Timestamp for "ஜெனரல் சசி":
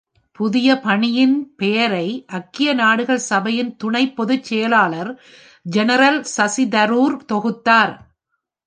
5.65-6.65